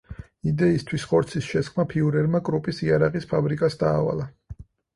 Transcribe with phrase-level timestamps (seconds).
[0.51, 4.31] იდეისთვის ხორცის შესხმა ფიურერმა კრუპის იარაღის ფაბრიკას დაავალა.